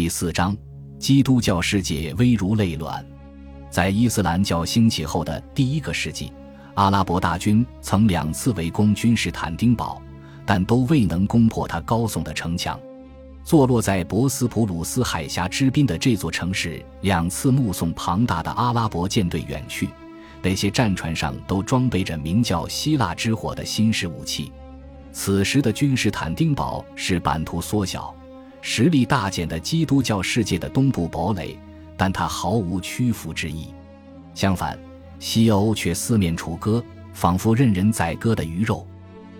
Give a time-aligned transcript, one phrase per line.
[0.00, 0.56] 第四章，
[0.96, 3.04] 基督教世界危如累卵。
[3.68, 6.32] 在伊斯兰教兴起后的第一个世纪，
[6.74, 10.00] 阿拉伯大军曾两次围攻君士坦丁堡，
[10.46, 12.78] 但都未能攻破它高耸的城墙。
[13.42, 19.88] 坐落在博斯普鲁斯海峡之滨的这座城市，两次目送庞大的阿拉伯舰队远去，
[20.40, 24.52] 那些战船上都装备着名叫“希腊之火”的新式武器。
[25.10, 28.14] 此时的君士坦丁堡是版图缩小。
[28.60, 31.58] 实力大减的基督教世界的东部堡垒，
[31.96, 33.68] 但它毫无屈服之意。
[34.34, 34.78] 相反，
[35.18, 36.82] 西欧却四面楚歌，
[37.12, 38.86] 仿佛任人宰割的鱼肉。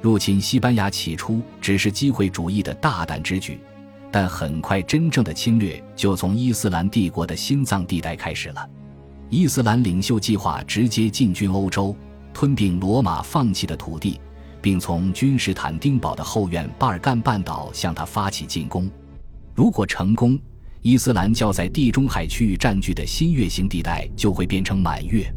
[0.00, 3.60] 入侵西班牙起初只是机会主义的大胆之举，
[4.10, 8.68] 但很快真正的侵略就从伊斯兰帝国的心脏地带开始了。
[9.30, 11.94] 伊斯兰领袖计划直接进军欧洲，
[12.34, 14.20] 吞并罗马放弃的土地，
[14.60, 18.90] 并从君士坦丁堡的后院巴尔干半岛向他发起进攻。
[19.54, 20.38] 如果成功，
[20.80, 25.30] 伊斯兰教在地中海区域占据的新月形地带就会变成满月。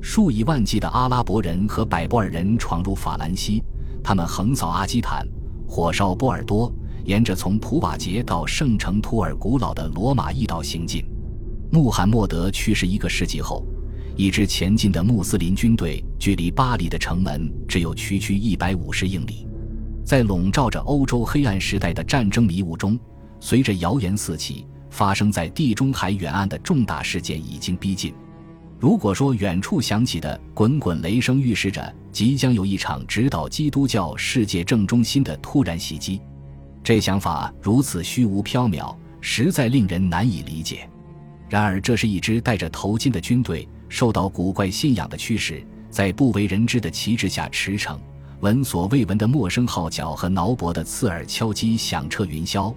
[0.00, 3.62] 数以万计的阿拉伯人和柏柏尔人闯入法兰西，
[4.02, 5.28] 他们横扫阿基坦，
[5.68, 6.72] 火烧波尔多，
[7.04, 11.04] 沿着从普瓦捷到圣城图尔古老的罗马驿道行进。
[11.70, 13.62] 穆罕默德去世一个世纪后，
[14.16, 19.46] 一支前进的穆斯林军队距离巴黎的城门只有区区一百五十英里。
[20.02, 22.98] 在笼罩着欧洲黑暗时代的战争迷雾中。
[23.40, 28.14] 随着谣言四起，发生在地中海远岸的重大事件已经逼近。
[28.78, 36.20] 如果说远处响起的滚滚雷声预示着即将有一场直捣基督教世界正中心的突然袭击，
[36.82, 40.88] 这想法如此虚无缥缈，实在令人难以理解。
[41.48, 47.98] 然而，这是一支戴着头巾的军队，受到古怪信仰的驱使，在不为人知的旗帜下驰骋，
[48.40, 52.72] 闻所未闻的陌生号角和挠脖的刺耳敲击响彻云霄。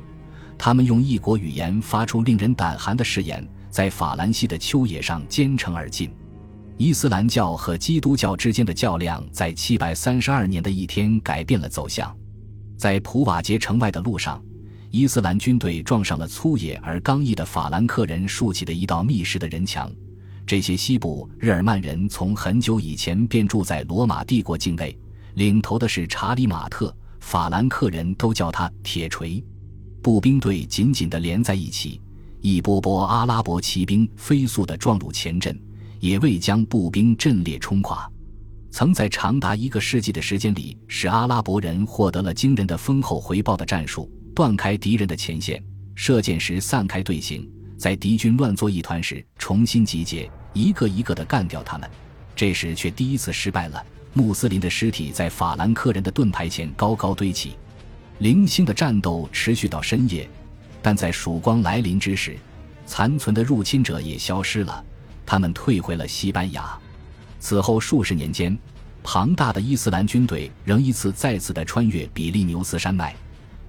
[0.65, 6.09] 他们用异国语言发出令人胆寒的誓言，在法兰西的丘野上兼程而进。
[6.77, 12.15] 伊斯兰教和基督教之间的较量，在七百三十二年的一天改变了走向。
[12.77, 14.41] 在普瓦捷城外的路上，
[14.89, 19.91] 伊斯兰军队撞上了粗野而刚毅的法兰克人竖起的一道密实的人墙。
[20.47, 24.97] 这些西部日耳曼人从很久以前便住在罗马帝国境内，
[25.33, 29.43] 领头的是查理马特，法兰克人都叫他铁锤。
[30.03, 32.01] 步兵队紧紧地连在一起，
[32.41, 35.57] 一波波阿拉伯骑兵飞速地撞入前阵，
[36.01, 38.11] 也未将步兵阵列冲垮。
[38.69, 45.63] 曾在长达一个世纪的时间里，使阿拉伯人获得了惊人的丰厚回报的战术：断开敌人的前线，
[45.95, 51.89] 射箭时散开队形，在敌军乱作一团时重新集结，一个一个地干掉他们。
[52.35, 53.81] 这时却第一次失败了。
[54.11, 57.53] 穆斯林的尸体在法兰克人的盾牌前高高堆起。
[58.23, 60.25] 零星的战斗持续到深夜，
[60.81, 62.37] 但在曙光来临之时，
[62.85, 64.81] 残存的入侵者也消失了，
[65.25, 66.73] 他们退回了西班牙。
[67.41, 68.57] 此后数十年间，
[69.03, 73.13] 庞大的伊斯兰军队仍一次再次地穿越比利牛斯山脉，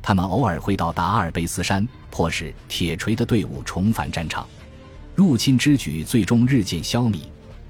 [0.01, 4.47] 他们偶尔会到达阿尔卑斯山，迫使铁锤的队伍重返战场。
[5.17, 7.23] 入侵之举最终日渐消弭，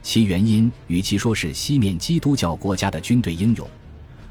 [0.02, 3.66] 其原因与其说是西面基督教国家的军队英勇。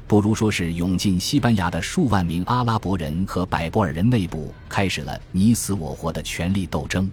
[0.06, 7.10] 不如说是涌进西班牙的数万名阿拉伯人和柏柏尔人内部开始了你死我活的权力斗争。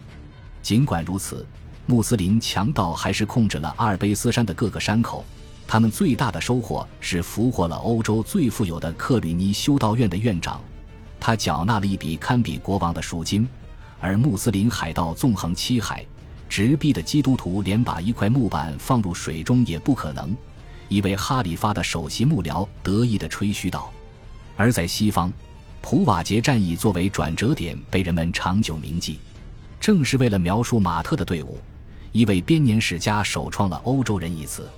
[0.62, 1.46] 尽管如此，
[1.86, 5.24] 穆斯林强盗还是控制了阿尔卑斯山的各个山口。
[5.66, 10.60] 他们最大的收获是俘获了欧洲最富有的克吕尼修道院的院长，
[11.18, 13.48] 他缴纳了一笔堪比国王的赎金。
[14.02, 16.06] 而穆斯林海盗纵横七海，
[16.50, 20.36] 直逼的基督徒连把一块木板放入水中也不可能。
[20.92, 23.90] 一位哈里发的首席幕僚得意地吹嘘道
[24.58, 25.32] ：“而在西方，
[25.82, 29.18] 普瓦捷战役作为转折点被人们长久铭记。
[29.80, 31.58] 正是为了描述马特的队伍，
[32.12, 34.70] 一位编年史家首创了‘欧洲人’一词。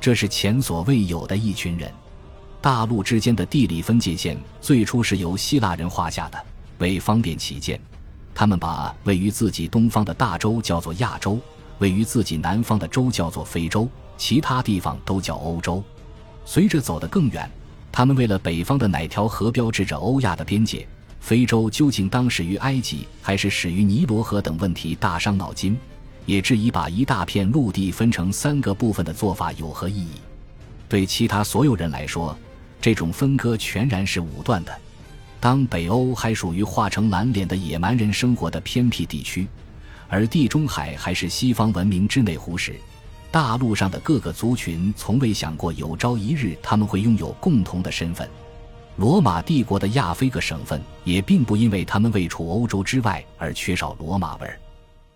[0.00, 1.92] 这是前所未有的一群人。
[2.60, 6.40] 大陆之间的地理分界线最初是由希腊人画下的。
[6.78, 7.80] 为方便起见，
[8.32, 11.36] 他们把位于自己东方的大洲叫做亚洲，
[11.80, 13.88] 位于自己南方的洲叫做非洲。”
[14.18, 15.82] 其他地方都叫欧洲。
[16.44, 17.50] 随着走得更远，
[17.90, 20.86] 他们为了北方的哪条河标志着欧亚的边界，
[21.20, 25.78] 非洲究竟当始于埃及还是始于尼罗河等问题大伤脑筋，
[26.26, 30.12] 也质疑把一大片陆地分成三个部分的做法有何意义。
[30.88, 32.36] 对其他所有人来说，
[32.80, 34.76] 这种分割全然是武断的。
[35.38, 39.46] 当北欧还属于化成蓝脸的野蛮人生活的偏僻地区，
[40.08, 42.74] 而地中海还是西方文明之内湖时，
[43.30, 48.28] 大陆上的各个族群从未想过有朝一日他们会拥有共同的身份。
[48.96, 54.58] 罗马帝国的亚非各省份也并不因为他们位处欧洲之外而缺少罗马味儿。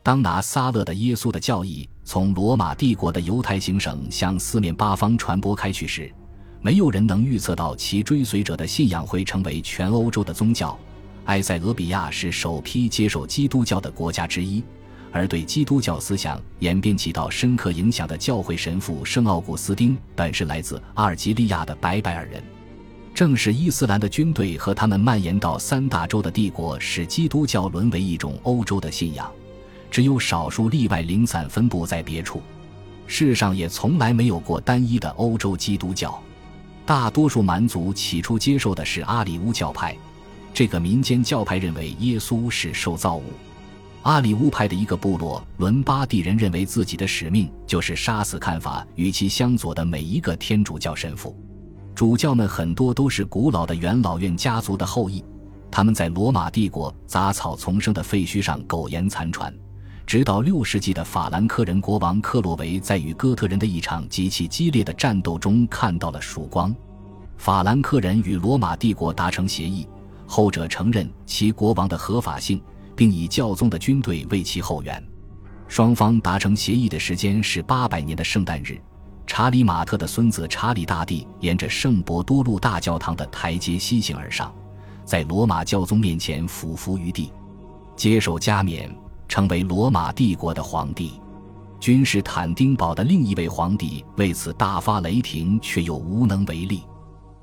[0.03, 6.13] 当拿撒勒的耶稣的教义从罗马帝国的犹太行省向四面八方传播开去时，
[6.61, 10.79] 没有人能预测到其追随者的信仰会成为全欧洲的宗教。
[11.25, 14.63] 埃塞俄比亚是首批接受基督教的国家之一，
[15.13, 22.43] 而对基督教思想演变起到深刻影响的教会神父圣奥古斯丁，本是来自阿尔及利亚的白白尔人。
[23.15, 29.31] 正是伊斯兰的军队和他们蔓延到三大洲的帝国，使基督教沦为一种欧洲的信仰。
[29.91, 32.41] 只有少数例外，零散分布在别处。
[33.07, 36.19] 世上也从来没有过单一的欧洲基督教。
[36.87, 39.95] 大多数蛮族起初接受的是阿里乌教派，
[40.55, 43.25] 这个民间教派认为耶稣是受造物。
[44.03, 51.37] 阿里乌派的一个部落伦巴第人认为自己的使命就是杀死看法与其相左的每一个天主教神父。
[51.95, 55.25] 主教们很多都是古老的元老院家族的后裔，
[55.71, 59.55] 他们在罗马帝国杂草丛生的废墟上苟延残喘，
[60.05, 66.75] 直到六世纪的法兰克人国王克洛维在与哥特人的一场极其激烈的战斗中看到了曙光。
[67.37, 69.87] 法兰克人与罗马帝国达成协议，
[70.27, 72.61] 后者承认其国王的合法性，
[72.95, 75.03] 并以教宗的军队为其后援。
[75.69, 78.81] 双方达成协议的时间是八百年的圣诞日。
[79.27, 84.53] 查理马特的孙子查理大帝沿着圣伯多禄大教堂的台阶西行而上，
[85.05, 87.33] 在罗马教宗面前俯伏于地，
[87.97, 88.95] 接受加冕，
[89.29, 91.13] 成为罗马帝国的皇帝。
[91.81, 96.83] 君士坦丁堡的另一位皇帝为此大发雷霆，却又无能为力。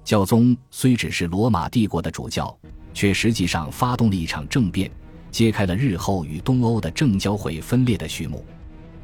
[0.03, 2.55] 教宗虽只是罗马帝国的主教，
[2.93, 4.91] 却实际上发动了一场政变，
[5.31, 8.45] 揭开了日后与东欧的正交会分裂的序幕。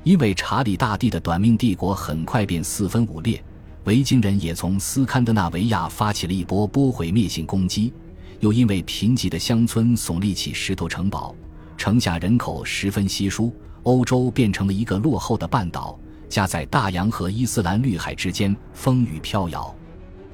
[0.04, 3.44] 因为查理大帝的短命帝国很快便四分五裂，
[3.86, 7.92] 维京人也从斯堪的纳维亚发起了一波波毁灭性攻击，
[8.40, 11.36] 又因为贫瘠的乡村耸立起石头城堡，
[11.76, 13.52] 城下人口十分稀疏，
[13.82, 15.98] 欧洲变成了一个落后的半岛，
[16.30, 19.76] 夹在大洋和伊斯兰绿海之间，风雨飘摇。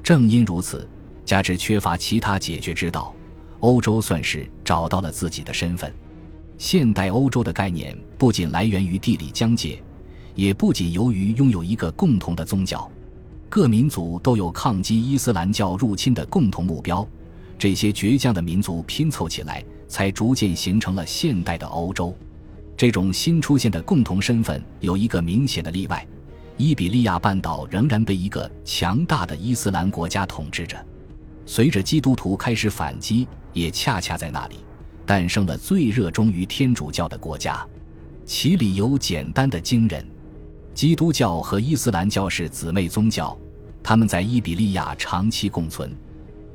[0.02, 0.86] 正因如此，
[1.24, 3.14] 加之缺乏其他解决之道，
[3.62, 5.92] 欧洲算是找到了自己的身份。
[6.58, 9.80] 现代欧洲的概念不仅来源于地理疆界，
[10.34, 12.90] 也不仅由于拥有一个共同的宗教，
[13.48, 17.06] 各民族都有抗击伊斯兰教入侵的共同目标。
[17.56, 22.16] 这些倔强的民族拼凑起来，才逐渐形成了现代的欧洲。
[22.76, 26.04] 这种新出现的共同身份有一个明显的例外：
[26.56, 30.76] 伊比利亚半岛仍然被一个强大的伊斯兰国家统治着。
[31.44, 34.56] 随着基督徒开始反击，也恰恰在那里。
[35.04, 37.66] 诞生了最热衷于天主教的国家，
[38.24, 40.06] 其理由简单的惊人：
[40.74, 43.36] 基督教和伊斯兰教是姊妹宗教，
[43.82, 45.94] 他们在伊比利亚长期共存。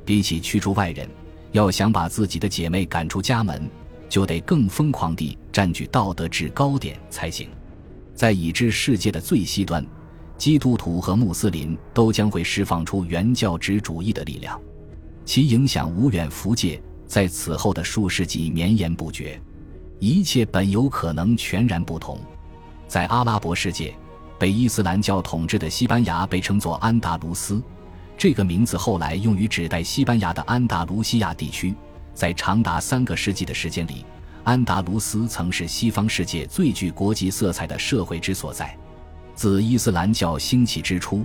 [0.04, 1.06] 比起驱逐外人，
[1.52, 3.70] 要想把自己的姐妹赶出家门，
[4.08, 7.50] 就得更疯狂地占据道德制高点才行。
[8.14, 9.86] 在已知世界的最西端，
[10.38, 14.58] 基督徒和穆斯林都将会释放出原教旨主义的力量，
[15.28, 16.80] 其影响无远弗届。
[17.06, 19.38] 在此后的数世纪绵延不绝，
[19.98, 22.18] 一切本有可能全然不同。
[22.86, 23.94] 在阿拉伯世界，
[24.38, 27.62] 被伊斯兰教统治的西班牙被称作安达卢斯，
[28.16, 31.74] 这个名字后来用于指代西班牙的安达卢西亚地区。
[32.14, 34.06] 在长达三个世纪的时间里，
[34.44, 38.74] 安达卢斯曾是西方世界最具国际色彩的社会之所在。
[39.34, 41.22] 自伊斯兰教兴起之初。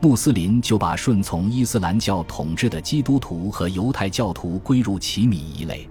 [0.00, 5.88] 穆斯林就把顺从伊斯兰教统治的基督徒和犹太教徒归入其米一类，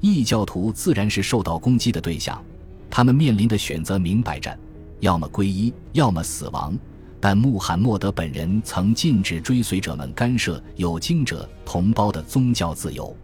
[0.00, 2.42] 异教徒自然是受到攻击的对象，
[2.90, 4.54] 他们面临的选择明摆着：
[5.00, 6.76] 要么皈依，要么死亡。
[7.18, 13.16] 但穆罕默德本人曾禁止追随者们干涉有经者同胞的宗教自由。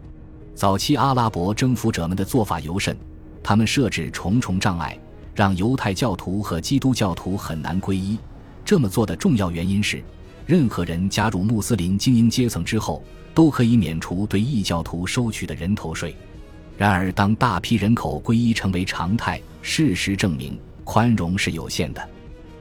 [0.55, 2.97] 早期阿拉伯征服者们的做法尤甚，
[3.43, 4.97] 他们设置重重障碍，
[5.35, 8.17] 让犹太教徒和基督教徒很难皈依。
[8.65, 10.03] 这么做的重要原因是，
[10.45, 13.03] 任何人加入穆斯林精英阶层之后，
[13.33, 16.15] 都可以免除对异教徒收取的人头税。
[16.77, 22.09] 然而，当大批人口皈依成为常态，事实证明宽容是有限的。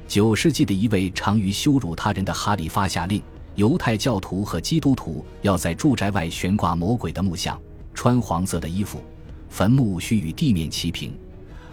[0.07, 3.23] 九世纪的一位常于羞辱他人的哈里发下令：
[3.55, 7.59] 犹太教徒和基督徒要在住宅外悬挂魔鬼的木像，
[7.95, 9.03] 穿黄色的衣服，
[9.49, 11.17] 坟墓需与地面齐平，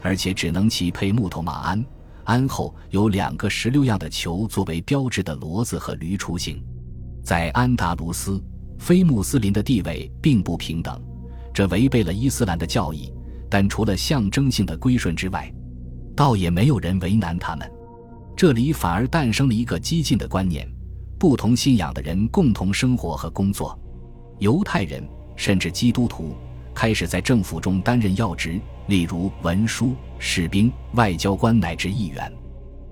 [0.02, 1.84] 而且只能骑配木头马鞍。
[2.30, 6.64] 鞍后有两个石榴样的球作为标志的骡子和驴出行，
[7.24, 8.40] 在安达卢斯，
[8.78, 11.02] 非穆斯林的地位并不平等，
[11.52, 13.12] 这违背了伊斯兰的教义。
[13.50, 15.52] 但除了象征性的归顺之外，
[16.16, 17.68] 倒也没有人为难他们。
[18.38, 20.72] 这里反而诞生了一个激进的观念：
[21.18, 23.76] 不同信仰的人共同生活和工作。
[24.38, 25.04] 犹太人
[25.36, 26.36] 甚至基督徒
[26.80, 28.58] 开始在政府中担任要职，
[28.88, 32.32] 例如文书、士兵、外交官乃至议员。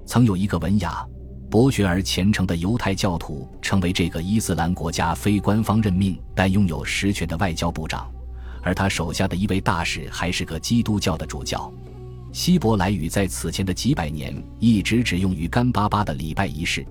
[0.06, 1.08] 曾有一个文雅、
[1.50, 8.12] 博学而虔诚的犹太教徒，成为这个伊斯兰国家非官方任命但拥有实权的外交部长，
[8.62, 11.72] 而他手下的一位大使还是个基督教的主教。
[12.34, 16.86] 希伯来语在此前的几百年一直只用于干巴巴的礼拜仪式，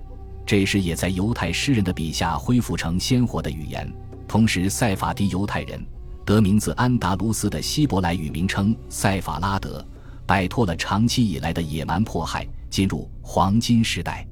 [0.47, 3.87] 这时也在犹太诗人的笔下恢复成鲜活的语言。
[4.27, 5.79] 同时，塞法迪犹太人
[6.27, 9.83] 得名自安达卢斯的希伯来语名称塞法拉德，
[10.27, 14.27] 摆脱了长期以来的野蛮迫害，进入黄金时代。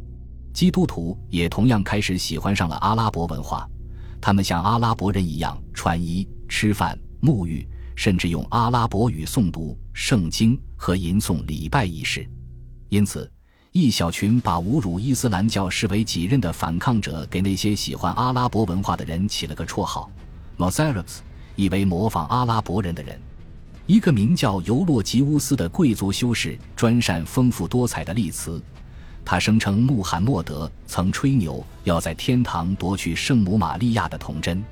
[0.52, 3.66] 基督徒也同样开始喜欢上了阿拉伯文化，
[4.20, 7.66] 他们像阿拉伯人一样穿衣、吃饭、沐浴。
[7.96, 12.28] 甚至用阿拉伯语诵读圣经和吟诵礼拜仪式，
[12.88, 13.30] 因此，
[13.70, 20.10] 一小群把侮辱伊斯兰教视为己任的反抗者，给那些喜欢阿拉伯文化的人起了个绰号
[20.56, 21.22] m o s a r a b s
[21.56, 23.18] 以为模仿阿拉伯人的人。
[23.86, 28.62] 一个名叫尤洛吉乌斯的贵族修士专善丰富多彩的例词，
[29.24, 34.64] 他声称穆罕默德曾吹牛要在天堂夺取圣母玛利亚的童真。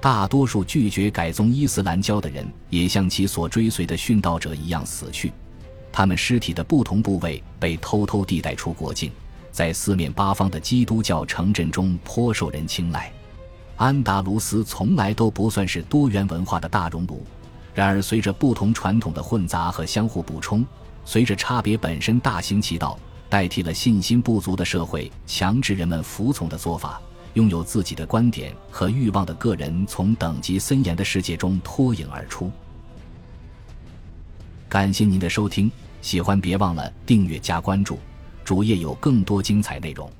[0.00, 5.32] 大多数拒绝改宗伊斯兰教的人，也像其所追随的殉道者一样死去。
[5.92, 9.10] 他们尸体的不同部位被偷偷地带出国境，
[9.50, 13.12] 在四面八方的基督教城镇中颇受人青睐。
[13.76, 17.22] 安达卢斯从来都不算是多元文化的大熔炉，
[17.74, 20.64] 然而随着不同传统的混杂和相互补充，
[21.04, 27.00] 随着差别本身大行其道，代替了信心不足的社会强制人们服从的做法。
[27.34, 32.50] 拥有自己的观点和欲望的个人，从等级森严的世界中脱颖而出。
[34.70, 37.98] 感谢您的收听，喜欢别忘了订阅加关注，
[38.42, 40.10] 主页有更多精彩内容。